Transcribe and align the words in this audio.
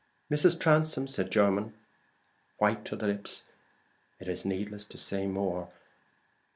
"Mrs. 0.31 0.59
Transome," 0.59 1.05
said 1.05 1.29
Jermyn, 1.29 1.75
white 2.57 2.85
to 2.85 2.95
the 2.95 3.05
lips, 3.05 3.45
"it 4.19 4.27
is 4.27 4.45
needless 4.45 4.83
to 4.85 4.97
say 4.97 5.27
more. 5.27 5.69